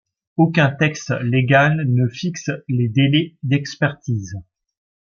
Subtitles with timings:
[0.35, 4.33] Aucun texte légal ne fixe les délais d’expertise.